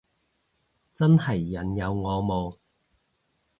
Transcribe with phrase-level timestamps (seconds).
[0.95, 2.57] 真係人有我冇